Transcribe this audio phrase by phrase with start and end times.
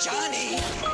[0.00, 0.89] Johnny!